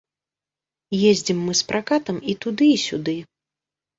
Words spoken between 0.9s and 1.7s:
Ездзім мы з